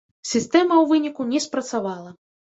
[0.29, 2.15] Сістэма ў выніку не спрацавала.